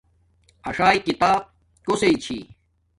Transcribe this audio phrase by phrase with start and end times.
[0.67, 1.41] اݽݵ کتاب
[1.85, 2.37] کوسݵ چھی